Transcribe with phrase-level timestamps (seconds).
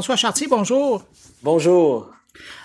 [0.00, 1.04] François Chartier, bonjour.
[1.42, 2.08] Bonjour.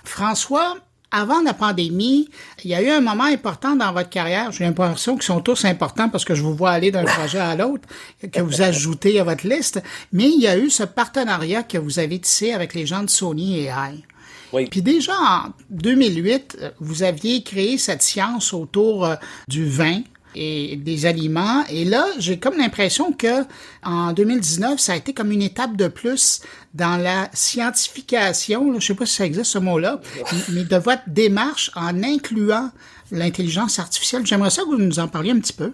[0.06, 0.78] François,
[1.12, 2.30] avant la pandémie,
[2.64, 4.54] il y a eu un moment important dans votre carrière.
[4.54, 7.58] J'ai l'impression qu'ils sont tous importants parce que je vous vois aller d'un projet à
[7.58, 7.90] l'autre,
[8.32, 9.84] que vous ajoutez à votre liste.
[10.14, 13.10] Mais il y a eu ce partenariat que vous avez tissé avec les gens de
[13.10, 14.06] Sony et AI.
[14.54, 14.68] Oui.
[14.72, 19.16] Puis déjà en 2008, vous aviez créé cette science autour euh,
[19.50, 20.04] du vin,
[20.36, 21.64] et des aliments.
[21.70, 23.44] Et là, j'ai comme l'impression que
[23.84, 26.42] en 2019, ça a été comme une étape de plus
[26.74, 30.02] dans la scientification, je sais pas si ça existe ce mot-là,
[30.50, 32.72] mais de votre démarche en incluant
[33.12, 34.26] l'intelligence artificielle.
[34.26, 35.74] J'aimerais ça que vous nous en parliez un petit peu.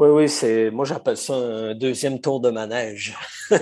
[0.00, 3.14] Oui, oui, c'est moi j'appelle ça un deuxième tour de manège.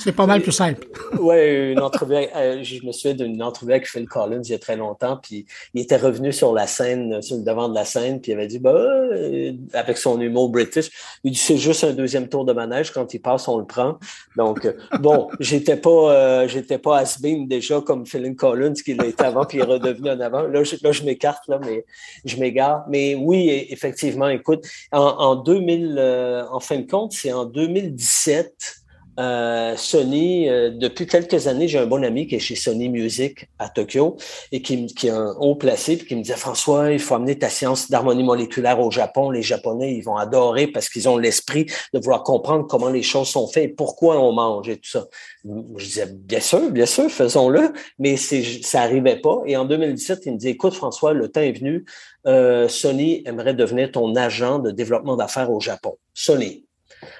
[0.00, 0.84] c'est pas mal plus simple.
[1.20, 2.16] oui, une entrevue.
[2.34, 5.46] Euh, je me souviens d'une entrevue avec Phil Collins il y a très longtemps, puis
[5.72, 8.48] il était revenu sur la scène, sur le devant de la scène, puis il avait
[8.48, 10.90] dit, bah, euh, avec son humour british,
[11.22, 12.90] il dit c'est juste un deuxième tour de manège.
[12.90, 14.00] Quand il passe, on le prend.
[14.36, 19.22] Donc, euh, bon, j'étais pas, j'étais pas has déjà comme Phil Collins qui l'a été
[19.22, 20.42] avant, puis il est redevenu en avant.
[20.42, 21.84] Là, je, là, je m'écarte là, mais
[22.24, 22.86] je m'égare.
[22.88, 28.83] Mais oui, effectivement, écoute, en, en 2000, euh, en fin de compte, c'est en 2017.
[29.18, 33.48] Euh, Sony, euh, depuis quelques années, j'ai un bon ami qui est chez Sony Music
[33.58, 34.16] à Tokyo
[34.50, 37.38] et qui, qui est un haut placé et qui me disait François, il faut amener
[37.38, 39.30] ta science d'harmonie moléculaire au Japon.
[39.30, 43.28] Les Japonais, ils vont adorer parce qu'ils ont l'esprit de vouloir comprendre comment les choses
[43.28, 45.06] sont faites et pourquoi on mange et tout ça.
[45.44, 49.42] Je disais bien sûr, bien sûr, faisons-le, mais ça arrivait pas.
[49.46, 51.84] Et en 2017, il me dit écoute François, le temps est venu.
[52.26, 55.98] Euh, Sony aimerait devenir ton agent de développement d'affaires au Japon.
[56.14, 56.63] Sony.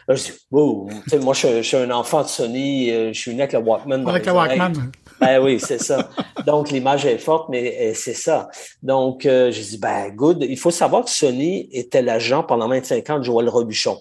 [0.08, 0.88] Là, je dis, wow,
[1.20, 4.06] moi, je, suis un enfant de Sony, euh, je suis né avec le Walkman.
[4.06, 4.72] avec le Walkman.
[5.20, 6.08] Ben oui, c'est ça.
[6.46, 8.48] Donc, l'image est forte, mais euh, c'est ça.
[8.82, 10.44] Donc, euh, j'ai dit, ben, good.
[10.48, 13.98] Il faut savoir que Sony était l'agent pendant 25 ans de Joël Robuchon.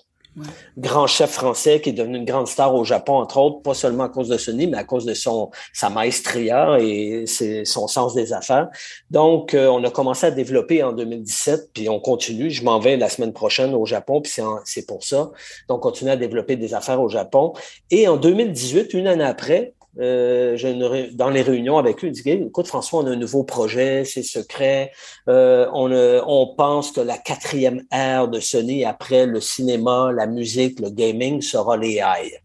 [0.78, 4.06] Grand chef français qui est devenu une grande star au Japon, entre autres, pas seulement
[4.06, 7.26] à cause de Sony, mais à cause de son sa maestria et
[7.66, 8.70] son sens des affaires.
[9.12, 12.50] Donc, euh, on a commencé à développer en 2017, puis on continue.
[12.50, 14.34] Je m'en vais la semaine prochaine au Japon, puis
[14.66, 15.32] c'est pour ça.
[15.68, 17.54] Donc, on continue à développer des affaires au Japon.
[17.92, 22.68] Et en 2018, une année après, euh, dans les réunions avec eux, ils disent écoute
[22.68, 24.92] François, on a un nouveau projet, c'est secret.
[25.28, 25.92] Euh, on,
[26.26, 31.42] on pense que la quatrième ère de Sony après le cinéma, la musique, le gaming
[31.42, 32.40] sera l'AI.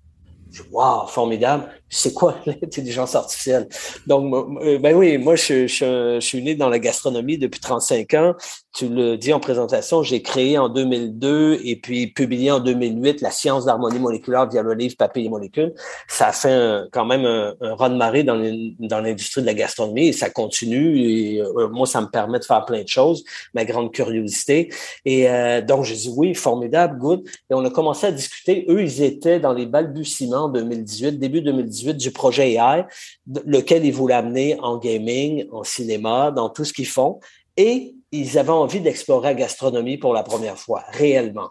[0.73, 3.69] Wow, formidable c'est quoi l'intelligence artificielle?
[4.07, 4.33] Donc,
[4.63, 8.35] euh, ben oui, moi, je, suis né dans la gastronomie depuis 35 ans.
[8.75, 13.31] Tu le dis en présentation, j'ai créé en 2002 et puis publié en 2008 la
[13.31, 15.75] science d'harmonie moléculaire via le livre Papier et molécules.
[16.07, 20.09] Ça a fait quand même un, un run de marée dans l'industrie de la gastronomie
[20.09, 20.99] et ça continue.
[21.01, 23.25] Et euh, moi, ça me permet de faire plein de choses,
[23.55, 24.71] ma grande curiosité.
[25.05, 27.25] Et euh, donc, j'ai dit oui, formidable, good.
[27.51, 28.65] Et on a commencé à discuter.
[28.69, 32.85] Eux, ils étaient dans les balbutiements en 2018, début 2018 du projet AI,
[33.45, 37.21] lequel ils voulaient amener en gaming, en cinéma, dans tout ce qu'ils font.
[37.57, 41.51] Et ils avaient envie d'explorer la gastronomie pour la première fois, réellement.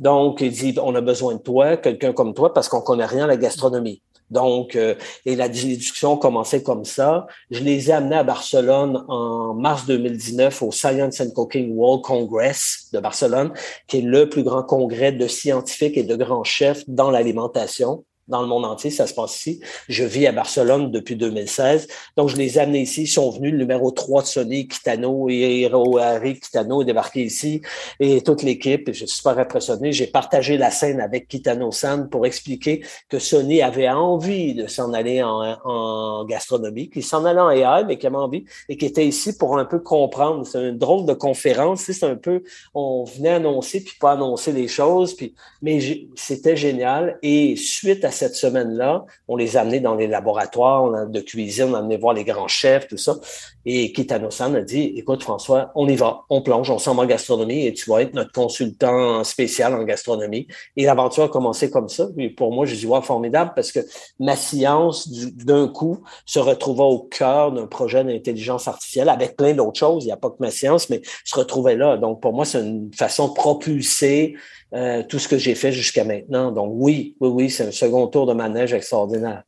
[0.00, 3.24] Donc, ils disent, on a besoin de toi, quelqu'un comme toi, parce qu'on connaît rien
[3.24, 4.02] à la gastronomie.
[4.30, 4.94] Donc, euh,
[5.26, 7.26] et la discussion commençait comme ça.
[7.50, 12.88] Je les ai amenés à Barcelone en mars 2019 au Science and Cooking World Congress
[12.92, 13.52] de Barcelone,
[13.86, 18.40] qui est le plus grand congrès de scientifiques et de grands chefs dans l'alimentation dans
[18.40, 19.60] le monde entier, ça se passe ici.
[19.88, 21.88] Je vis à Barcelone depuis 2016.
[22.16, 23.02] Donc, je les ai amenés ici.
[23.02, 25.70] Ils sont venus, le numéro 3 de Sony, Kitano et
[26.00, 27.60] Harry Kitano est débarqué ici
[28.00, 28.86] et toute l'équipe.
[28.88, 29.92] Je suis super impressionné.
[29.92, 35.22] J'ai partagé la scène avec Kitano-san pour expliquer que Sony avait envie de s'en aller
[35.22, 39.06] en, en gastronomie, qu'il s'en allait en AI, mais qu'il avait envie et qui était
[39.06, 40.46] ici pour un peu comprendre.
[40.46, 41.82] C'est une drôle de conférence.
[41.82, 42.42] C'est un peu,
[42.74, 45.78] on venait annoncer puis pas annoncer les choses, puis, mais
[46.14, 47.18] c'était génial.
[47.22, 51.78] Et suite à cette semaine-là, on les a dans les laboratoires de cuisine, on a
[51.78, 53.16] amené voir les grands chefs, tout ça.
[53.66, 57.06] Et Kitano-san a dit, écoute François, on y va, on plonge, on s'en va en
[57.06, 60.46] gastronomie et tu vas être notre consultant spécial en gastronomie.
[60.76, 62.08] Et l'aventure a commencé comme ça.
[62.18, 63.80] Et pour moi, je dis, ouais, formidable parce que
[64.20, 69.78] ma science, d'un coup, se retrouva au cœur d'un projet d'intelligence artificielle avec plein d'autres
[69.78, 70.04] choses.
[70.04, 71.96] Il n'y a pas que ma science, mais se retrouvait là.
[71.96, 74.36] Donc, pour moi, c'est une façon de propulser
[74.74, 76.50] euh, tout ce que j'ai fait jusqu'à maintenant.
[76.50, 79.44] Donc oui, oui, oui, c'est un second tour de manège extraordinaire.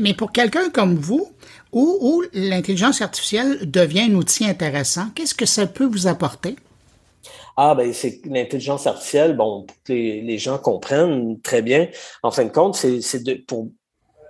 [0.00, 1.32] Mais pour quelqu'un comme vous,
[1.72, 6.56] où, où l'intelligence artificielle devient un outil intéressant, qu'est-ce que ça peut vous apporter?
[7.56, 11.88] Ah, ben, c'est l'intelligence artificielle, bon, les, les, gens comprennent très bien.
[12.22, 13.68] En fin de compte, c'est de, pour,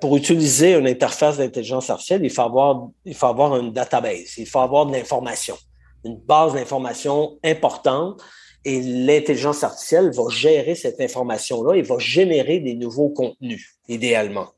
[0.01, 4.47] pour utiliser une interface d'intelligence artificielle, il faut avoir, il faut avoir une database, il
[4.47, 5.57] faut avoir de l'information,
[6.05, 8.21] une base d'information importante
[8.65, 14.49] Et l'intelligence artificielle va gérer cette information-là et va générer des nouveaux contenus, idéalement.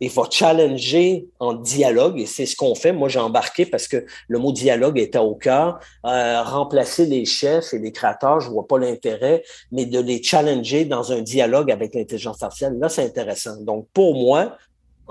[0.00, 2.92] Il va challenger en dialogue, et c'est ce qu'on fait.
[2.92, 5.78] Moi, j'ai embarqué parce que le mot dialogue était au cœur.
[6.04, 10.84] Euh, remplacer les chefs et les créateurs, je vois pas l'intérêt, mais de les challenger
[10.84, 13.56] dans un dialogue avec l'intelligence artificielle, là, c'est intéressant.
[13.60, 14.56] Donc, pour moi,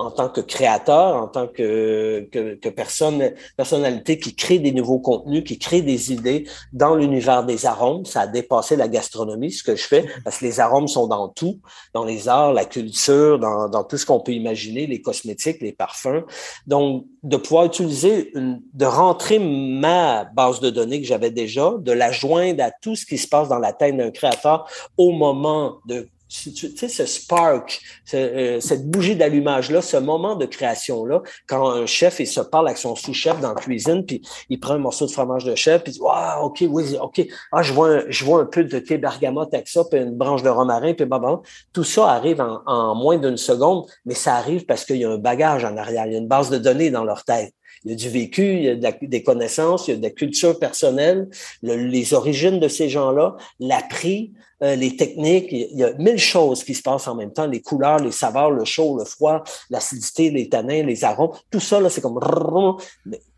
[0.01, 2.27] en tant que créateur, en tant que,
[2.75, 8.05] personne, personnalité qui crée des nouveaux contenus, qui crée des idées dans l'univers des arômes.
[8.05, 11.29] Ça a dépassé la gastronomie, ce que je fais, parce que les arômes sont dans
[11.29, 11.59] tout,
[11.93, 15.73] dans les arts, la culture, dans, dans tout ce qu'on peut imaginer, les cosmétiques, les
[15.73, 16.23] parfums.
[16.67, 22.11] Donc, de pouvoir utiliser, de rentrer ma base de données que j'avais déjà, de la
[22.11, 24.67] joindre à tout ce qui se passe dans la tête d'un créateur
[24.97, 27.81] au moment de tu sais, ce spark,
[28.13, 32.77] euh, cette bougie d'allumage-là, ce moment de création-là, quand un chef, il se parle avec
[32.77, 35.91] son sous-chef dans la cuisine, puis il prend un morceau de fromage de chef, puis
[35.91, 38.79] il dit, ah, OK, oui, OK, ah, je vois un, je vois un peu de
[38.79, 41.41] thé bergamote avec ça, puis une branche de romarin, puis bah,
[41.73, 45.09] Tout ça arrive en, en moins d'une seconde, mais ça arrive parce qu'il y a
[45.09, 47.53] un bagage en arrière, il y a une base de données dans leur tête.
[47.83, 50.11] Il y a du vécu, il y a des connaissances, il y a de la
[50.11, 51.29] culture personnelle,
[51.63, 56.75] les origines de ces gens-là, l'appris, euh, les techniques, il y a mille choses qui
[56.75, 60.47] se passent en même temps, les couleurs, les saveurs, le chaud, le froid, l'acidité, les
[60.49, 62.19] tanins, les arômes, tout ça, là, c'est comme...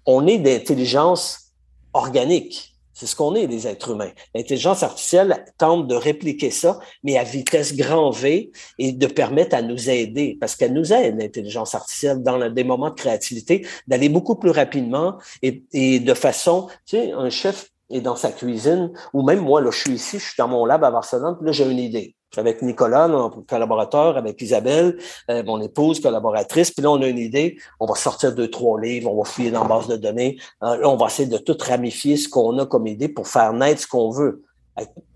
[0.06, 1.54] On est d'intelligence
[1.94, 2.73] organique.
[2.94, 4.12] C'est ce qu'on est, les êtres humains.
[4.36, 9.62] L'intelligence artificielle tente de répliquer ça, mais à vitesse grand V et de permettre à
[9.62, 14.36] nous aider, parce qu'elle nous aide, l'intelligence artificielle, dans des moments de créativité, d'aller beaucoup
[14.36, 19.40] plus rapidement et, de façon, tu sais, un chef est dans sa cuisine, ou même
[19.40, 21.70] moi, là, je suis ici, je suis dans mon lab à Barcelone, puis là, j'ai
[21.70, 24.98] une idée avec Nicolas, notre collaborateur, avec Isabelle,
[25.30, 26.72] euh, mon épouse, collaboratrice.
[26.72, 27.58] Puis là, on a une idée.
[27.80, 30.38] On va sortir deux, trois livres, on va fouiller dans la base de données.
[30.64, 33.54] Euh, là, on va essayer de tout ramifier ce qu'on a comme idée pour faire
[33.54, 34.44] naître ce qu'on veut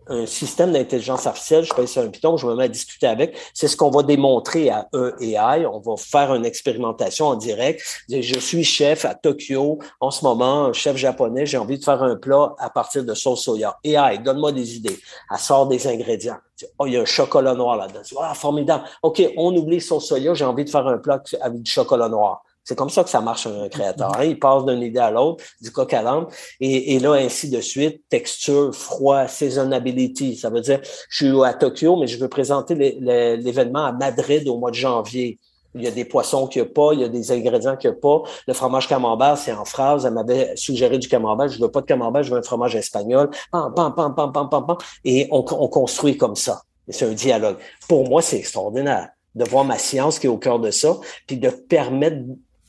[0.10, 3.36] un système d'intelligence artificielle, je paye sur un Python, je me mets à discuter avec,
[3.54, 4.88] c'est ce qu'on va démontrer à
[5.20, 5.66] EAI.
[5.66, 7.82] On va faire une expérimentation en direct.
[8.10, 12.16] Je suis chef à Tokyo en ce moment, chef japonais, j'ai envie de faire un
[12.16, 13.78] plat à partir de sauce soya.
[13.84, 15.00] AI, donne-moi des idées.
[15.32, 16.38] Elle sort des ingrédients.
[16.80, 18.02] Oh, il y a un chocolat noir là-dedans.
[18.20, 18.84] Ah, formidable.
[19.04, 22.44] OK, on oublie sauce soya, j'ai envie de faire un plat avec du chocolat noir.
[22.68, 24.14] C'est comme ça que ça marche un créateur.
[24.20, 24.26] Hein.
[24.26, 26.26] Il passe d'une idée à l'autre, du coq à l'âne,
[26.60, 30.36] et, et, là, ainsi de suite, texture, froid, seasonability.
[30.36, 34.58] Ça veut dire, je suis à Tokyo, mais je veux présenter l'événement à Madrid au
[34.58, 35.40] mois de janvier.
[35.76, 37.90] Il y a des poissons qu'il n'y a pas, il y a des ingrédients qu'il
[37.90, 38.24] n'y a pas.
[38.46, 40.06] Le fromage camembert, c'est en phrase.
[40.06, 41.48] Elle m'avait suggéré du camembert.
[41.48, 43.30] Je veux pas de camembert, je veux un fromage espagnol.
[43.50, 44.78] Pam, pam, pam, pam, pam, pam, pam.
[45.06, 46.64] Et on, on construit comme ça.
[46.90, 47.56] C'est un dialogue.
[47.88, 50.98] Pour moi, c'est extraordinaire de voir ma science qui est au cœur de ça,
[51.28, 52.18] puis de permettre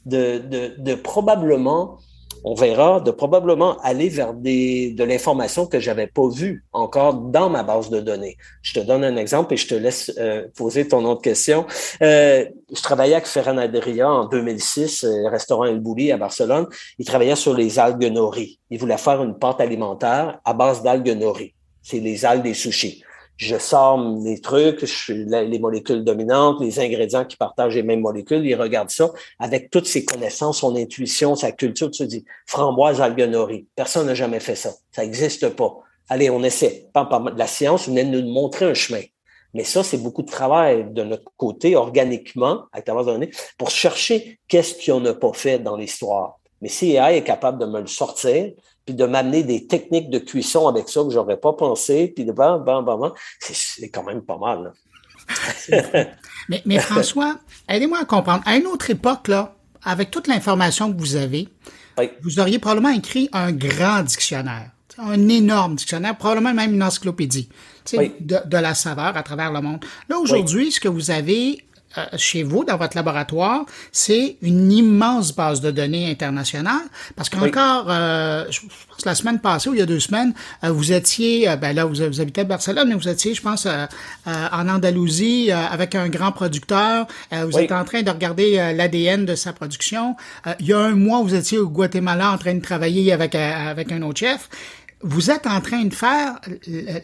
[0.07, 0.39] de,
[0.79, 1.99] de, probablement
[2.45, 7.51] on verra, de probablement aller vers des, de l'information que j'avais pas vue encore dans
[7.51, 8.37] ma base de données.
[8.63, 11.67] Je te donne un exemple et je te laisse euh, poser ton autre question.
[12.01, 16.69] Euh, je travaillais avec Ferran Adria en 2006, euh, restaurant El Bouli à Barcelone.
[16.99, 18.61] Il travaillait sur les algues nori.
[18.71, 21.55] Il voulait faire une pâte alimentaire à base d'algues nori.
[21.83, 23.03] C'est les algues des sushis
[23.39, 28.55] je sors les trucs, les molécules dominantes, les ingrédients qui partagent les mêmes molécules, il
[28.57, 33.67] regarde ça avec toutes ses connaissances, son intuition, sa culture, tu te dis, framboise algonori.
[33.77, 34.71] Personne n'a jamais fait ça.
[34.91, 35.79] Ça n'existe pas.
[36.09, 36.89] Allez, on essaie.
[37.37, 39.03] La science venait de nous montrer un chemin.
[39.55, 44.41] Mais ça, c'est beaucoup de travail de notre côté, organiquement, base de données, pour chercher
[44.49, 46.41] qu'est-ce qu'on n'a pas fait dans l'histoire.
[46.61, 48.53] Mais si AI est capable de me le sortir,
[48.89, 52.33] puis de m'amener des techniques de cuisson avec ça que j'aurais pas pensé, puis de
[52.33, 54.73] bam, bam, bam, c'est quand même pas mal.
[56.49, 57.37] mais, mais François,
[57.69, 58.43] aidez-moi à comprendre.
[58.47, 61.49] À une autre époque, là, avec toute l'information que vous avez,
[62.23, 67.51] vous auriez probablement écrit un grand dictionnaire, un énorme dictionnaire, probablement même une encyclopédie
[67.93, 69.85] de, de, la saveur à travers le monde.
[70.09, 71.63] Là, aujourd'hui, ce que vous avez
[72.17, 76.83] chez vous, dans votre laboratoire, c'est une immense base de données internationale.
[77.17, 80.71] Parce qu'encore, euh, je pense la semaine passée ou il y a deux semaines, euh,
[80.71, 83.67] vous étiez, ben là, vous, habitez à Barcelone, mais vous étiez, je pense,
[84.27, 87.07] en Andalousie avec un grand producteur.
[87.33, 90.17] vous êtes en train de regarder l'ADN de sa production.
[90.61, 93.93] il y a un mois, vous étiez au Guatemala en train de travailler avec, avec
[93.93, 94.49] un autre chef
[95.03, 96.41] vous êtes en train de faire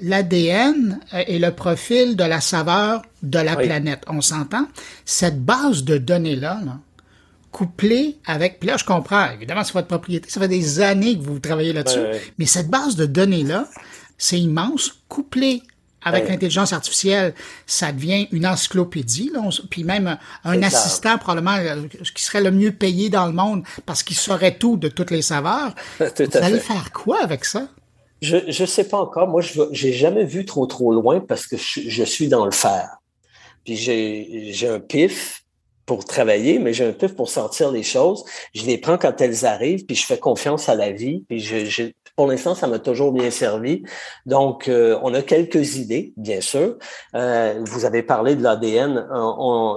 [0.03, 4.03] l'ADN et le profil de la saveur de la planète.
[4.09, 4.67] On s'entend?
[5.05, 6.61] Cette base de données-là,
[7.53, 11.23] couplée avec, puis là, je comprends, évidemment, c'est votre propriété, ça fait des années que
[11.23, 12.01] vous travaillez là-dessus,
[12.39, 13.69] mais cette base de données-là,
[14.19, 15.63] c'est immense, couplée
[16.05, 17.33] avec l'intelligence artificielle,
[17.67, 22.73] ça devient une encyclopédie, là, puis même un assistant probablement euh, qui serait le mieux
[22.73, 25.75] payé dans le monde parce qu'il saurait tout de toutes les saveurs.
[25.99, 27.69] Vous allez faire quoi avec ça?
[28.25, 29.29] Je ne sais pas encore.
[29.29, 32.51] Moi, je n'ai jamais vu trop, trop loin parce que je, je suis dans le
[32.51, 32.89] fer.
[33.65, 35.45] Puis j'ai un pif
[35.87, 38.25] pour travailler, mais j'ai un pif pour sortir les choses.
[38.55, 41.25] Je les prends quand elles arrivent, puis je fais confiance à la vie.
[41.29, 43.83] Puis je, pour l'instant, ça m'a toujours bien servi.
[44.25, 46.77] Donc, euh, on a quelques idées, bien sûr.
[47.15, 49.07] Euh, vous avez parlé de l'ADN.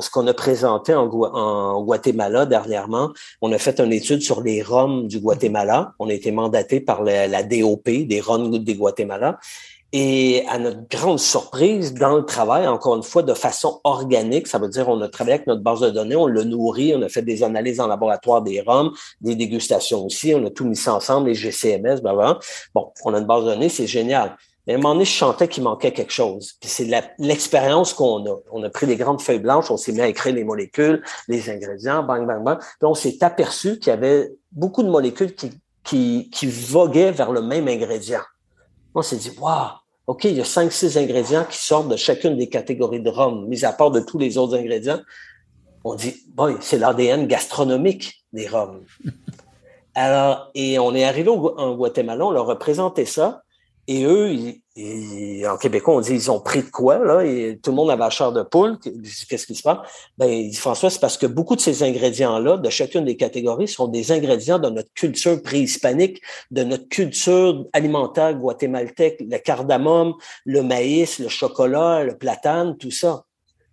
[0.01, 1.07] Ce qu'on a présenté en,
[1.81, 5.93] Guatemala dernièrement, on a fait une étude sur les Roms du Guatemala.
[5.99, 9.39] On a été mandaté par la, la DOP, des Roms du Guatemala.
[9.93, 14.59] Et à notre grande surprise, dans le travail, encore une fois, de façon organique, ça
[14.59, 17.09] veut dire on a travaillé avec notre base de données, on l'a nourri, on a
[17.09, 18.91] fait des analyses en laboratoire des ROM,
[19.21, 22.39] des dégustations aussi, on a tout mis ça ensemble, les GCMS, blablabla.
[22.75, 24.35] Bon, on a une base de données, c'est génial.
[24.65, 26.55] Mais à un moment donné, je chantais qu'il manquait quelque chose.
[26.61, 26.89] C'est
[27.19, 28.35] l'expérience qu'on a.
[28.51, 31.49] On a pris des grandes feuilles blanches, on s'est mis à écrire les molécules, les
[31.49, 32.59] ingrédients, bang, bang, bang.
[32.59, 35.51] Puis on s'est aperçu qu'il y avait beaucoup de molécules qui,
[35.85, 38.23] qui, qui voguaient vers le même ingrédient.
[38.95, 39.69] On s'est dit, waouh,
[40.07, 43.47] OK, il y a cinq, six ingrédients qui sortent de chacune des catégories de rhum,
[43.47, 45.01] mis à part de tous les autres ingrédients.
[45.83, 48.85] On dit, boy, c'est l'ADN gastronomique des rhums.
[49.95, 53.41] Alors, et on est arrivé en Guatemala, on leur a présenté ça.
[53.87, 54.31] Et eux,
[54.77, 58.03] en québécois, on dit ils ont pris de quoi, là, et tout le monde avait
[58.03, 58.77] la chair de poule.
[59.27, 59.77] Qu'est-ce qui se passe?
[60.17, 64.11] Ben, François, c'est parce que beaucoup de ces ingrédients-là, de chacune des catégories, sont des
[64.11, 70.13] ingrédients de notre culture préhispanique, de notre culture alimentaire guatémaltèque, le cardamome,
[70.45, 73.23] le maïs, le chocolat, le platane, tout ça.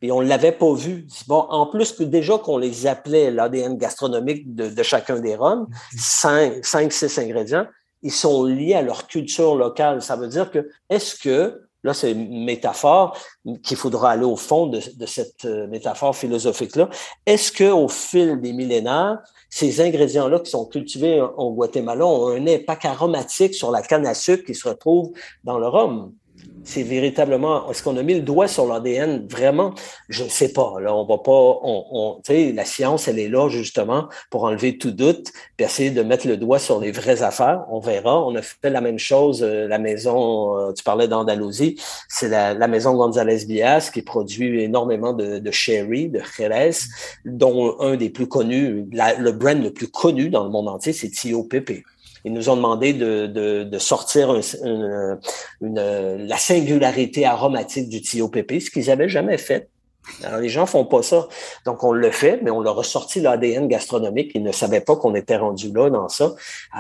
[0.01, 1.07] Et on ne l'avait pas vu.
[1.29, 6.65] Bon, en plus que déjà qu'on les appelait l'ADN gastronomique de, chacun des rhums, cinq,
[6.65, 7.67] cinq, six ingrédients,
[8.05, 10.03] ils sont liés à leur culture locale.
[10.03, 13.19] Ça veut dire que, est-ce que, là c'est une métaphore,
[13.63, 16.89] qu'il faudra aller au fond de, cette euh, métaphore philosophique-là,
[17.27, 19.19] est-ce que au fil des millénaires,
[19.49, 24.15] ces ingrédients-là qui sont cultivés au Guatemala ont un impact aromatique sur la canne à
[24.15, 26.13] sucre qui se retrouve dans le rhum?
[26.65, 29.27] C'est véritablement, est-ce qu'on a mis le doigt sur l'ADN?
[29.29, 29.75] Vraiment,
[30.09, 30.75] je ne sais pas.
[30.81, 34.91] Là, on va pas, on, on la science, elle est là justement pour enlever tout
[34.91, 37.65] doute, puis essayer de mettre le doigt sur les vraies affaires.
[37.71, 38.25] On verra.
[38.27, 39.43] On a fait la même chose.
[39.43, 44.63] Euh, la maison, euh, tu parlais d'Andalousie, c'est la, la, maison González Bias qui produit
[44.63, 46.71] énormément de, de sherry, de jerez,
[47.25, 51.11] dont un des plus connus, le brand le plus connu dans le monde entier, c'est
[51.11, 51.85] Tio Pepe.
[52.25, 55.19] Ils nous ont demandé de, de, sortir une,
[55.61, 59.69] la singularité aromatique du TOPP, ce qu'ils n'avaient jamais fait.
[60.23, 61.29] Alors, les gens font pas ça.
[61.65, 64.33] Donc, on le fait, mais on leur a ressorti l'ADN gastronomique.
[64.35, 66.35] Ils ne savaient pas qu'on était rendu là dans ça.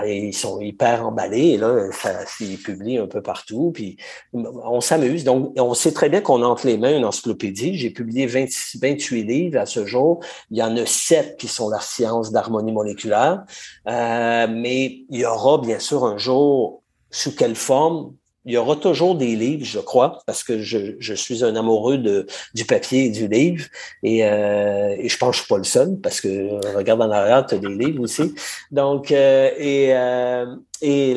[0.04, 1.52] Ils sont hyper emballés.
[1.52, 3.70] Et là, ça s'est publié un peu partout.
[3.72, 3.96] Puis,
[4.32, 5.24] on s'amuse.
[5.24, 7.76] Donc, on sait très bien qu'on entre les mains une encyclopédie.
[7.76, 10.20] J'ai publié 26, 28 livres à ce jour.
[10.50, 13.44] Il y en a sept qui sont la science d'harmonie moléculaire.
[13.88, 18.12] Euh, mais il y aura, bien sûr, un jour, sous quelle forme,
[18.44, 21.98] il y aura toujours des livres, je crois, parce que je, je suis un amoureux
[21.98, 23.64] de, du papier et du livre.
[24.02, 27.00] Et, euh, et je pense que je suis pas le seul, parce que euh, regarde
[27.00, 28.34] en arrière, tu as des livres aussi.
[28.70, 31.14] Donc, euh, et, euh, et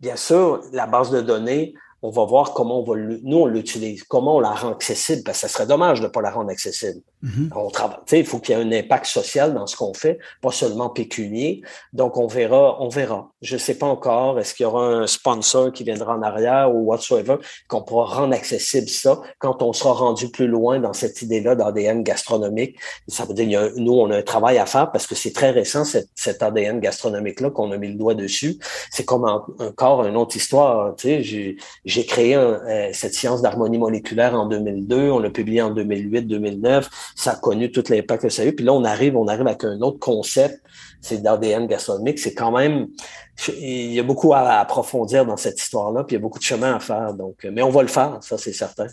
[0.00, 4.02] bien sûr, la base de données, on va voir comment on va nous on l'utilise,
[4.04, 6.50] comment on la rend accessible, parce que ça serait dommage de ne pas la rendre
[6.50, 7.00] accessible.
[7.24, 7.48] Mm-hmm.
[7.56, 10.50] On travaille, il faut qu'il y ait un impact social dans ce qu'on fait, pas
[10.50, 11.62] seulement pécunier.
[11.94, 13.30] Donc on verra, on verra.
[13.40, 16.74] Je ne sais pas encore, est-ce qu'il y aura un sponsor qui viendra en arrière
[16.74, 17.36] ou whatsoever,
[17.68, 22.02] qu'on pourra rendre accessible ça quand on sera rendu plus loin dans cette idée-là d'ADN
[22.02, 22.78] gastronomique.
[23.08, 25.86] Ça veut dire, nous, on a un travail à faire parce que c'est très récent,
[25.86, 28.58] cette, cet ADN gastronomique-là, qu'on a mis le doigt dessus.
[28.90, 30.94] C'est comme encore une autre histoire.
[30.96, 31.56] Tu sais,
[31.94, 37.32] j'ai créé euh, cette science d'harmonie moléculaire en 2002, on l'a publié en 2008-2009, ça
[37.32, 39.62] a connu tout l'impact que ça a eu, puis là on arrive, on arrive avec
[39.62, 40.60] un autre concept,
[41.00, 42.88] c'est d'ADN gastronomique, c'est quand même,
[43.60, 46.44] il y a beaucoup à approfondir dans cette histoire-là, puis il y a beaucoup de
[46.44, 48.86] chemin à faire, donc, mais on va le faire, ça c'est certain.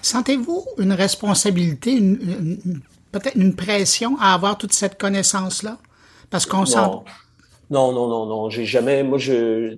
[0.00, 2.80] Sentez-vous une responsabilité, une,
[3.12, 5.76] peut-être une pression à avoir toute cette connaissance-là?
[6.30, 6.78] Parce qu'on sent...
[7.68, 9.76] Non, non, non, non, j'ai jamais, moi je,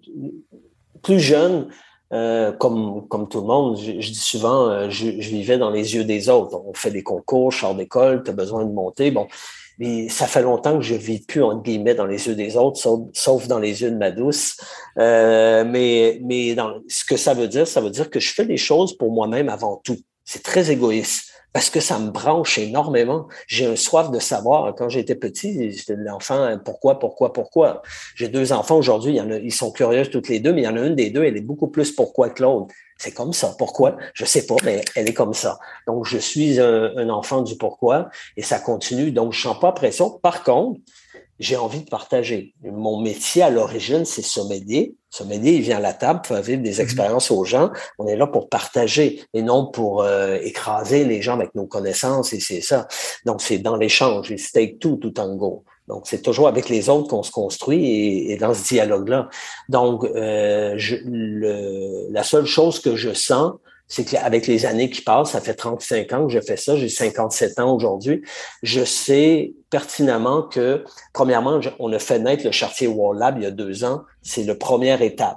[1.02, 1.68] plus jeune,
[2.12, 6.04] euh, comme, comme tout le monde, je, dis souvent, euh, je, vivais dans les yeux
[6.04, 6.60] des autres.
[6.66, 9.10] On fait des concours, je d'école, tu as besoin de monter.
[9.10, 9.26] Bon,
[9.78, 12.78] mais ça fait longtemps que je vis plus, entre guillemets, dans les yeux des autres,
[13.14, 14.58] sauf, dans les yeux de ma douce.
[14.98, 16.54] Euh, mais mais
[16.88, 19.48] ce que ça veut dire, ça veut dire que je fais les choses pour moi-même
[19.48, 19.96] avant tout.
[20.24, 23.28] C'est très égoïste parce que ça me branche énormément.
[23.46, 24.74] J'ai un soif de savoir.
[24.74, 27.82] Quand j'étais petit, j'étais l'enfant, pourquoi, pourquoi, pourquoi?
[28.14, 30.86] J'ai deux enfants aujourd'hui, ils sont curieux toutes les deux, mais il y en a
[30.86, 32.74] une des deux, elle est beaucoup plus pourquoi que l'autre.
[32.98, 33.54] C'est comme ça.
[33.58, 33.96] Pourquoi?
[34.14, 35.58] Je sais pas, mais elle est comme ça.
[35.86, 39.10] Donc, je suis un, enfant du pourquoi et ça continue.
[39.10, 40.10] Donc, je sens pas pression.
[40.22, 40.80] Par contre,
[41.38, 42.54] j'ai envie de partager.
[42.62, 44.94] Mon métier à l'origine, c'est sommelier.
[45.12, 46.80] Sommelier, il vient à la table pour faire vivre des mhm.
[46.80, 47.70] expériences aux gens.
[47.98, 52.32] On est là pour partager et non pour euh, écraser les gens avec nos connaissances
[52.32, 52.88] et c'est ça.
[53.26, 54.32] Donc, c'est dans l'échange.
[54.32, 55.64] Et stake tout, tout tango.
[55.88, 59.28] Donc, c'est toujours avec les autres qu'on se construit et, dans ce dialogue-là.
[59.68, 63.52] Donc, euh, je, le, la seule chose que je sens,
[63.92, 66.88] c'est qu'avec les années qui passent, ça fait 35 ans que je fais ça, j'ai
[66.88, 68.22] 57 ans aujourd'hui,
[68.62, 70.82] je sais pertinemment que,
[71.12, 74.44] premièrement, on a fait naître le Chartier Wall Lab il y a deux ans, c'est
[74.44, 75.36] la première étape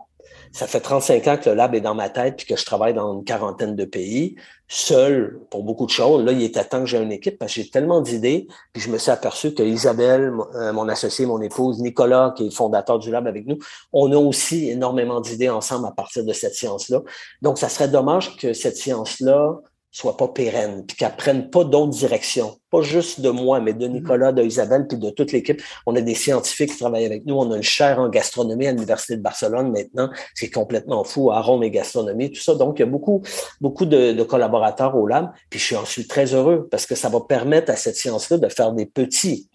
[0.56, 2.94] ça fait 35 ans que le lab est dans ma tête puis que je travaille
[2.94, 4.38] dans une quarantaine de pays,
[4.70, 6.24] seul pour beaucoup de choses.
[6.24, 8.48] Là, il était temps que j'ai une équipe parce que j'ai tellement d'idées.
[8.72, 12.52] Puis je me suis aperçu que Isabelle, euh, mon associé, mon épouse, Nicolas, qui est
[12.52, 13.58] fondateur du lab avec nous,
[13.92, 17.02] on a aussi énormément d'idées ensemble à partir de cette science-là.
[17.42, 19.60] Donc, ça serait dommage que cette science-là
[19.96, 22.58] soit pas pérenne, puis qu'elle prenne pas d'autres directions.
[22.70, 25.62] Pas juste de moi, mais de Nicolas, de Isabelle, puis de toute l'équipe.
[25.86, 27.36] On a des scientifiques qui travaillent avec nous.
[27.36, 30.10] On a une chaire en gastronomie à l'Université de Barcelone maintenant.
[30.34, 32.56] C'est complètement fou, arôme et gastronomie, tout ça.
[32.56, 33.22] Donc, il y a beaucoup,
[33.62, 35.32] beaucoup de, de collaborateurs au lab.
[35.50, 38.50] Puis je suis ensuite très heureux parce que ça va permettre à cette science-là de
[38.50, 39.50] faire des petits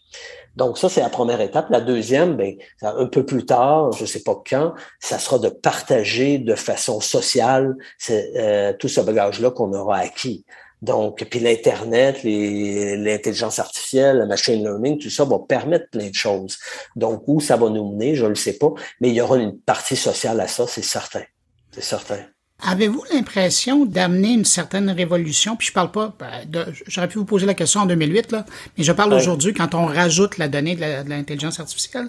[0.56, 1.70] donc ça, c'est la première étape.
[1.70, 5.48] La deuxième, ben, un peu plus tard, je ne sais pas quand, ça sera de
[5.48, 7.76] partager de façon sociale
[8.10, 10.44] euh, tout ce bagage-là qu'on aura acquis.
[10.82, 16.58] Donc, puis l'Internet, l'intelligence artificielle, le machine learning, tout ça va permettre plein de choses.
[16.96, 19.36] Donc, où ça va nous mener, je ne le sais pas, mais il y aura
[19.36, 21.24] une partie sociale à ça, c'est certain.
[21.70, 22.24] C'est certain.
[22.62, 25.56] Avez-vous l'impression d'amener une certaine révolution?
[25.56, 28.84] Puis je parle pas, ben, j'aurais pu vous poser la question en 2008, là, mais
[28.84, 32.08] je parle aujourd'hui quand on rajoute la donnée de l'intelligence artificielle.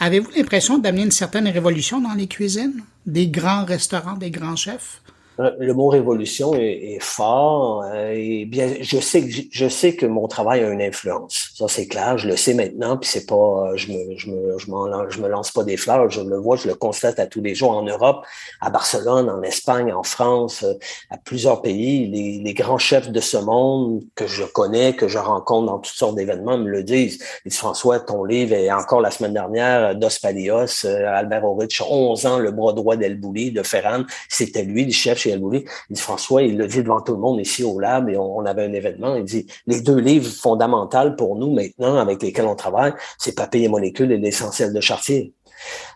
[0.00, 2.82] Avez-vous l'impression d'amener une certaine révolution dans les cuisines?
[3.06, 5.02] Des grands restaurants, des grands chefs?
[5.40, 10.04] Euh, le mot révolution est, fort euh, et bien je sais que je sais que
[10.04, 11.52] mon travail a une influence.
[11.54, 14.58] Ça c'est clair je le sais maintenant puis c'est pas euh, je me je me
[14.58, 14.66] je,
[15.08, 17.54] je me lance pas des fleurs je le vois je le constate à tous les
[17.54, 18.26] jours en Europe
[18.60, 20.66] à Barcelone en Espagne en France
[21.10, 22.08] à plusieurs pays.
[22.08, 25.94] Les, les grands chefs de ce monde que je connais que je rencontre dans toutes
[25.94, 27.24] sortes d'événements me le disent.
[27.50, 32.50] François ton livre est encore la semaine dernière Dos Palios Albert Orich 11 ans le
[32.50, 36.66] bras droit d'El de Ferran c'était lui le chef chez Il dit François, il le
[36.66, 39.14] dit devant tout le monde ici au lab et on, avait un événement.
[39.16, 43.64] Il dit les deux livres fondamentaux pour nous maintenant avec lesquels on travaille, c'est Papier
[43.64, 45.32] et molécules et l'essentiel de Chartier.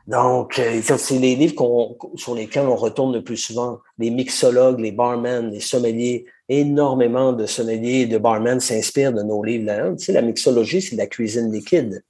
[0.07, 3.79] Donc, euh, c'est les livres sur lesquels on retourne le plus souvent.
[3.99, 9.43] Les mixologues, les barmen, les sommeliers, énormément de sommeliers et de barmen s'inspirent de nos
[9.43, 9.67] livres.
[9.67, 9.91] Là.
[9.97, 12.05] Tu sais, la mixologie, c'est la cuisine liquide.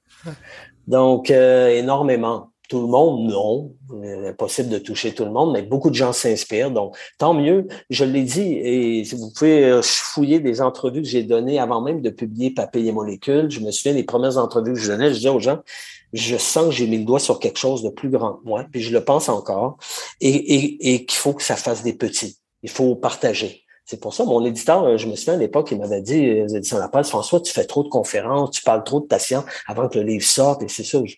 [0.87, 3.73] Donc, euh, énormément tout le monde, non.
[4.27, 6.71] Impossible de toucher tout le monde, mais beaucoup de gens s'inspirent.
[6.71, 7.67] Donc, tant mieux.
[7.89, 12.01] Je l'ai dit, et vous pouvez euh, fouiller des entrevues que j'ai données avant même
[12.01, 13.49] de publier Papier et molécules.
[13.49, 15.59] Je me souviens des premières entrevues que je donnais, je disais aux gens,
[16.13, 18.65] je sens que j'ai mis le doigt sur quelque chose de plus grand que moi,
[18.71, 19.77] puis je le pense encore,
[20.21, 22.37] et, et, et qu'il faut que ça fasse des petits.
[22.63, 23.63] Il faut partager.
[23.89, 26.41] C'est pour ça, mon éditeur, euh, je me souviens à l'époque, il m'avait dit, les
[26.41, 29.17] euh, éditions La Page, François, tu fais trop de conférences, tu parles trop de ta
[29.17, 30.99] science avant que le livre sorte, et c'est ça.
[31.05, 31.15] Je,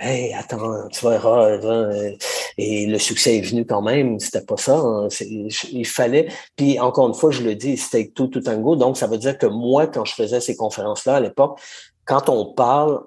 [0.00, 1.48] hey, attends, tu verras.
[1.48, 2.10] Euh,
[2.56, 4.78] et le succès est venu quand même, c'était pas ça.
[4.78, 6.26] Hein, il fallait.
[6.56, 8.74] Puis encore une fois, je le dis, c'était tout, tout un go.
[8.74, 11.60] Donc, ça veut dire que moi, quand je faisais ces conférences-là à l'époque,
[12.04, 13.00] quand on parle,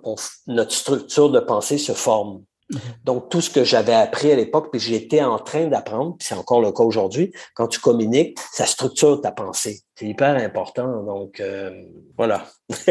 [0.47, 2.43] notre structure de pensée se forme.
[2.71, 2.79] Mhm.
[3.03, 6.35] Donc, tout ce que j'avais appris à l'époque, puis j'étais en train d'apprendre, puis c'est
[6.35, 9.81] encore le cas aujourd'hui, quand tu communiques, ça structure ta pensée.
[9.95, 11.03] C'est hyper important.
[11.03, 11.69] Donc, euh,
[12.17, 12.45] voilà.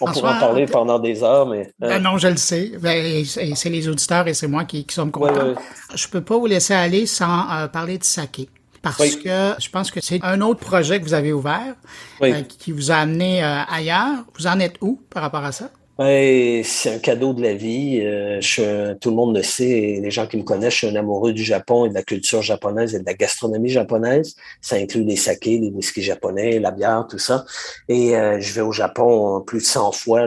[0.00, 1.72] On pourrait en parler pendant des heures, mais...
[1.82, 1.88] Hein.
[1.88, 2.72] Ben non, je le sais.
[2.80, 5.54] Ben, c'est les auditeurs et c'est moi qui, qui sommes contents.
[5.94, 8.48] Je peux pas vous laisser aller sans euh, parler de saké
[8.82, 11.74] parce que je pense que c'est un autre projet que vous avez ouvert
[12.22, 14.24] euh, qui vous a amené ailleurs.
[14.38, 15.70] Vous en êtes où par rapport à ça?
[15.96, 18.00] Ouais, c'est un cadeau de la vie.
[18.00, 20.96] Euh, je, tout le monde le sait, les gens qui me connaissent, je suis un
[20.96, 24.34] amoureux du Japon et de la culture japonaise et de la gastronomie japonaise.
[24.60, 27.44] Ça inclut les sakés, les whisky japonais, la bière, tout ça.
[27.88, 30.26] Et euh, je vais au Japon plus de 100 fois.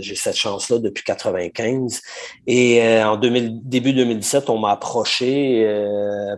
[0.00, 2.00] J'ai cette chance-là depuis 95.
[2.46, 5.62] Et euh, en 2000, début 2017, on m'a approché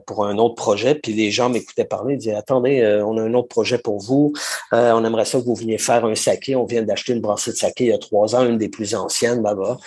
[0.04, 0.96] pour un autre projet.
[0.96, 4.32] Puis les gens m'écoutaient parler, ils disaient attendez, on a un autre projet pour vous.
[4.72, 6.56] on aimerait ça que vous veniez faire un saké.
[6.56, 9.42] On vient d'acheter une brassée de saké il y a trois ans, une plus anciennes
[9.42, 9.78] là-bas.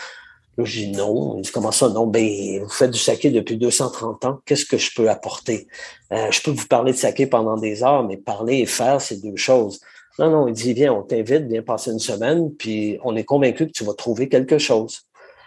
[0.57, 1.37] Là, je dis non.
[1.37, 1.89] Il dit comment ça?
[1.89, 4.39] Non, ben, vous faites du saké depuis 230 ans.
[4.45, 5.67] Qu'est-ce que je peux apporter?
[6.11, 9.21] Euh, je peux vous parler de saké pendant des heures, mais parler et faire, c'est
[9.21, 9.79] deux choses.
[10.19, 13.67] Non, non, il dit, viens, on t'invite, viens passer une semaine, puis on est convaincu
[13.67, 15.01] que tu vas trouver quelque chose.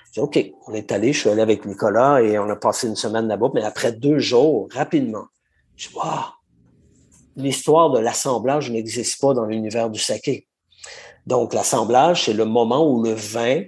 [0.06, 2.86] Je dis, OK, on est allé, je suis allé avec Nicolas et on a passé
[2.86, 5.26] une semaine là-bas, mais après deux jours, rapidement,
[5.76, 6.34] je dis, wow,
[7.36, 10.46] l'histoire de l'assemblage n'existe pas dans l'univers du saké.
[11.26, 13.62] Donc, l'assemblage, c'est le moment où le vin,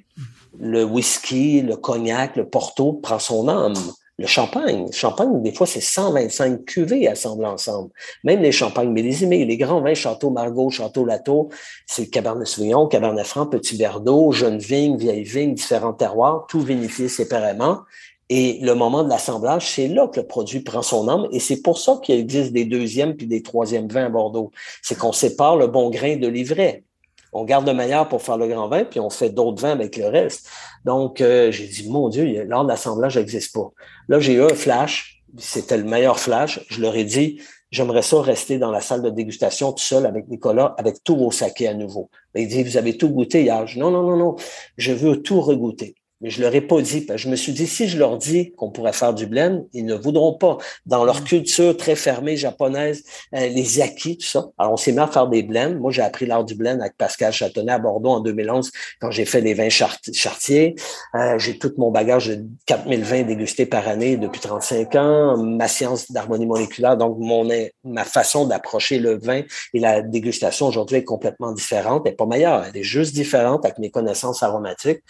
[0.58, 3.74] le whisky, le cognac, le porto prend son âme.
[4.18, 7.90] Le champagne, champagne, des fois, c'est 125 cuvées assemblées ensemble.
[8.24, 11.48] Même les champagnes millésimés, les grands vins Château Margaux, Château Latour,
[11.86, 17.08] c'est Cabernet Sauvignon, Cabernet Franc, Petit Verdot, Jeune Vigne, Vieille Vigne, différents terroirs, tout vinifié
[17.08, 17.80] séparément.
[18.28, 21.26] Et le moment de l'assemblage, c'est là que le produit prend son âme.
[21.32, 24.50] Et c'est pour ça qu'il existe des deuxièmes puis des troisièmes vins à Bordeaux.
[24.82, 26.84] C'est qu'on sépare le bon grain de l'ivraie.
[27.32, 29.96] On garde le meilleur pour faire le grand vin, puis on fait d'autres vins avec
[29.96, 30.48] le reste.
[30.84, 33.70] Donc, euh, j'ai dit, mon Dieu, l'art d'assemblage n'existe pas.
[34.08, 35.22] Là, j'ai eu un flash.
[35.38, 36.60] C'était le meilleur flash.
[36.68, 37.40] Je leur ai dit,
[37.70, 41.30] j'aimerais ça rester dans la salle de dégustation tout seul avec Nicolas, avec tous vos
[41.30, 42.10] sakés à nouveau.
[42.34, 43.64] Il dit, vous avez tout goûté hier.
[43.76, 44.36] Non, non, non, non.
[44.76, 45.94] Je veux tout regoûter.
[46.22, 47.06] Mais je leur ai pas dit.
[47.14, 49.94] je me suis dit, si je leur dis qu'on pourrait faire du blend, ils ne
[49.94, 50.56] voudront pas.
[50.86, 51.24] Dans leur mm.
[51.24, 53.02] culture très fermée japonaise,
[53.34, 54.46] euh, les acquis, tout ça.
[54.56, 55.74] Alors, on s'est mis à faire des blends.
[55.74, 59.24] Moi, j'ai appris l'art du blend avec Pascal Châtonnet à Bordeaux en 2011 quand j'ai
[59.24, 60.76] fait les vins chartiers.
[61.16, 65.36] Euh, j'ai tout mon bagage de 4000 vins dégustés par année depuis 35 ans.
[65.36, 67.48] Ma science d'harmonie moléculaire, donc mon,
[67.84, 69.42] ma façon d'approcher le vin
[69.74, 72.02] et la dégustation aujourd'hui est complètement différente.
[72.04, 72.64] Elle n'est pas meilleure.
[72.64, 75.00] Elle est juste différente avec mes connaissances aromatiques.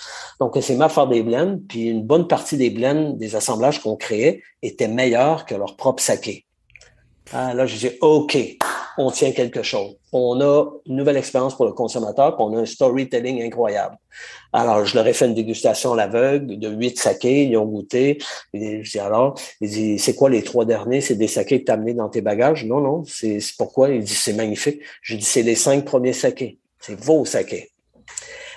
[0.40, 4.42] Donc, c'est ma des blends, puis une bonne partie des blends, des assemblages qu'on créait,
[4.62, 6.44] étaient meilleurs que leur propre saké.
[7.32, 8.36] Ah, là, je dis, OK,
[8.98, 9.96] on tient quelque chose.
[10.12, 13.96] On a une nouvelle expérience pour le consommateur, puis on a un storytelling incroyable.
[14.52, 18.18] Alors, je leur ai fait une dégustation à l'aveugle de huit sakés, ils ont goûté.
[18.52, 21.00] Je dis alors, il dit, c'est quoi les trois derniers?
[21.00, 22.66] C'est des sakés que tu as amenés dans tes bagages?
[22.66, 23.88] Non, non, c'est pourquoi?
[23.88, 24.82] Il dit, c'est magnifique.
[25.00, 26.58] Je dis, c'est les cinq premiers sakés.
[26.78, 27.71] C'est vos sakés.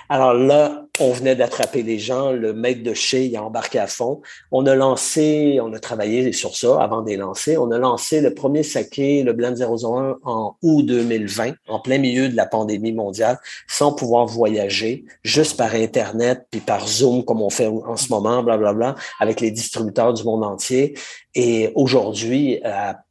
[0.08, 3.88] Alors là, on venait d'attraper les gens, le maître de chez il a embarqué à
[3.88, 4.22] fond.
[4.52, 7.58] On a lancé, on a travaillé sur ça avant de les lancer.
[7.58, 12.30] On a lancé le premier saké, le Blend 001, en août 2020, en plein milieu
[12.30, 17.50] de la pandémie mondiale, sans pouvoir voyager, juste par Internet, puis par Zoom, comme on
[17.50, 20.96] fait en ce moment, blablabla, bla, bla, avec les distributeurs du monde entier.
[21.34, 22.62] Et aujourd'hui,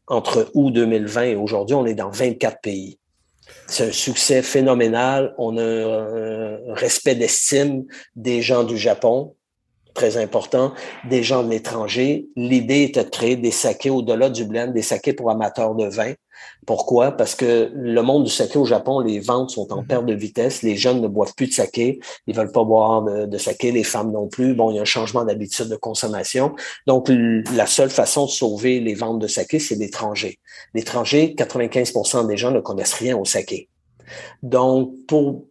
[0.07, 2.98] entre août 2020 et aujourd'hui, on est dans 24 pays.
[3.66, 5.35] C'est un succès phénoménal.
[5.38, 7.85] On a un respect d'estime
[8.16, 9.37] des gens du Japon,
[9.94, 10.72] très important,
[11.09, 12.26] des gens de l'étranger.
[12.37, 16.12] L'idée était de créer des sakés au-delà du blend, des sakés pour amateurs de vin.
[16.66, 17.12] Pourquoi?
[17.12, 19.87] Parce que le monde du saké au Japon, les ventes sont en mhm.
[19.87, 20.62] perte de vitesse.
[20.62, 22.00] Les jeunes ne boivent plus de saké.
[22.26, 23.70] Ils veulent pas boire de, saké.
[23.70, 24.54] Les femmes non plus.
[24.54, 26.54] Bon, il y a un changement d'habitude de consommation.
[26.87, 30.38] Donc, la seule façon de sauver les ventes de saké, c'est l'étranger.
[30.74, 33.68] L'étranger, 95% des gens ne connaissent rien au saké.
[34.42, 35.46] Donc, pour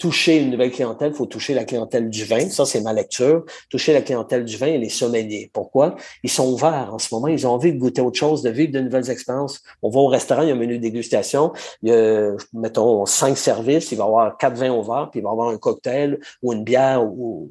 [0.00, 2.48] toucher une nouvelle clientèle, il faut toucher la clientèle du vin.
[2.48, 3.44] Ça, c'est ma lecture.
[3.68, 5.50] Toucher la clientèle du vin et les sommeliers.
[5.52, 5.94] Pourquoi?
[6.24, 7.28] Ils sont ouverts en ce moment.
[7.28, 9.60] Ils ont envie de goûter autre chose, de vivre de nouvelles expériences.
[9.82, 11.52] On va au restaurant, il y a un menu de dégustation.
[11.82, 13.92] Il y a, mettons, cinq services.
[13.92, 16.18] Il va y avoir quatre vins au verre, puis il va y avoir un cocktail
[16.42, 17.50] ou une bière ou,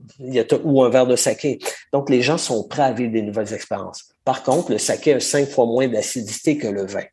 [0.64, 1.60] ou un verre de saké.
[1.94, 4.10] Donc, les gens sont prêts à vivre des nouvelles expériences.
[4.26, 7.06] Par contre, le saké a cinq fois moins d'acidité que le vin.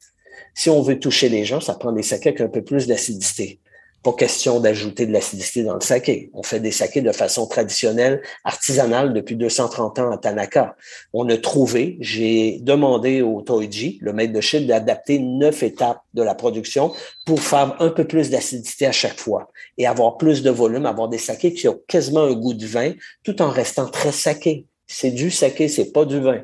[0.54, 3.60] Si on veut toucher les gens, ça prend des sakés avec un peu plus d'acidité.
[4.06, 6.30] Pas question d'ajouter de l'acidité dans le saké.
[6.32, 10.76] On fait des sakés de façon traditionnelle, artisanale depuis 230 ans à Tanaka.
[11.12, 16.22] On a trouvé, j'ai demandé au Toiji, le maître de chip, d'adapter neuf étapes de
[16.22, 16.92] la production
[17.24, 21.08] pour faire un peu plus d'acidité à chaque fois et avoir plus de volume, avoir
[21.08, 22.92] des sakés qui ont quasiment un goût de vin
[23.24, 24.66] tout en restant très saké.
[24.86, 26.42] C'est du saké, c'est pas du vin.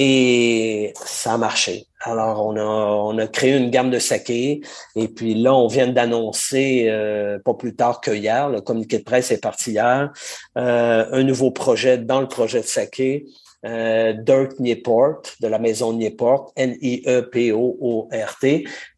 [0.00, 1.86] Et ça a marché.
[2.02, 4.60] Alors, on a, on a créé une gamme de saké.
[4.94, 9.02] Et puis là, on vient d'annoncer, euh, pas plus tard que hier, le communiqué de
[9.02, 10.12] presse est parti hier,
[10.56, 13.26] euh, un nouveau projet dans le projet de saké.
[13.66, 17.08] Euh, Dirk Nieport, de la maison Nieport, N-I-E-P-O-O-R-T,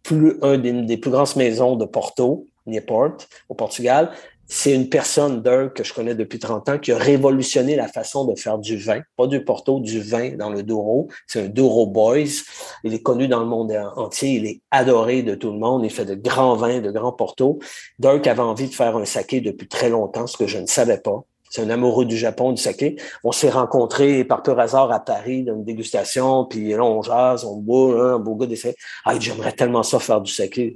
[0.03, 3.17] plus, un des plus grandes maisons de Porto, Nieport,
[3.49, 4.11] au Portugal,
[4.53, 8.25] c'est une personne d'un que je connais depuis 30 ans qui a révolutionné la façon
[8.25, 11.09] de faire du vin, pas du Porto, du vin dans le Douro.
[11.29, 12.43] C'est un Douro Boys.
[12.83, 14.31] Il est connu dans le monde entier.
[14.31, 15.85] Il est adoré de tout le monde.
[15.85, 17.61] Il fait de grands vins, de grands Porto.
[18.01, 20.99] Dirk avait envie de faire un saké depuis très longtemps, ce que je ne savais
[20.99, 21.23] pas.
[21.49, 22.97] C'est un amoureux du Japon, du saké.
[23.23, 27.45] On s'est rencontrés par pur hasard à Paris dans une dégustation, puis là, on jase,
[27.45, 28.75] on boit, hein, un beau gars d'essai.
[29.05, 30.75] Ah, j'aimerais tellement ça faire du saké.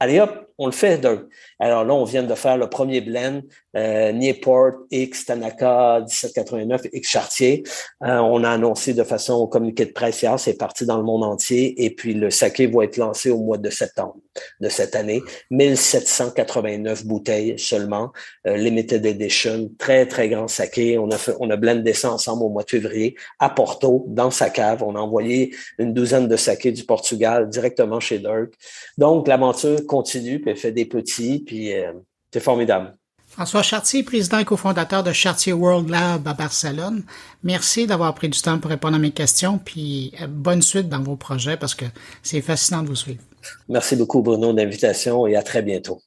[0.00, 1.24] Allez hop, on le fait, Dirk.
[1.58, 3.40] Alors là, on vient de faire le premier blend,
[3.76, 7.64] euh, Nieport X Tanaka 1789 X Chartier.
[8.04, 11.02] Euh, on a annoncé de façon au communiqué de presse hier, c'est parti dans le
[11.02, 11.84] monde entier.
[11.84, 14.16] Et puis le saké va être lancé au mois de septembre
[14.60, 15.22] de cette année.
[15.50, 18.12] 1789 bouteilles seulement,
[18.46, 20.98] euh, limited edition, très très grand saké.
[20.98, 24.30] On a fait, on a blendé ça ensemble au mois de février à Porto, dans
[24.30, 24.82] sa cave.
[24.84, 28.52] On a envoyé une douzaine de sakés du Portugal directement chez Dirk.
[28.98, 31.92] Donc l'aventure continue, puis fait des petits, puis euh,
[32.32, 32.94] c'est formidable.
[33.26, 37.02] François Chartier, président et cofondateur de Chartier World Lab à Barcelone.
[37.42, 41.02] Merci d'avoir pris du temps pour répondre à mes questions, puis euh, bonne suite dans
[41.02, 41.86] vos projets parce que
[42.22, 43.22] c'est fascinant de vous suivre.
[43.68, 46.00] Merci beaucoup Bruno d'invitation et à très bientôt.